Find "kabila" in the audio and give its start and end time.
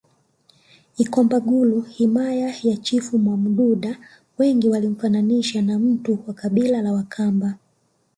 6.33-6.81